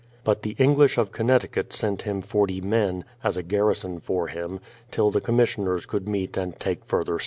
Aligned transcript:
But 0.23 0.41
the 0.41 0.55
English 0.57 0.97
of 0.97 1.11
Connecticut 1.11 1.71
sent 1.71 2.01
him 2.01 2.23
40 2.23 2.59
men, 2.61 3.05
as 3.23 3.37
a 3.37 3.43
garrison 3.43 3.99
for 3.99 4.29
him, 4.29 4.59
till 4.89 5.11
the 5.11 5.21
commissioners 5.21 5.85
could 5.85 6.09
meet 6.09 6.37
and 6.37 6.55
take 6.55 6.83
further 6.85 7.19
steps. 7.19 7.19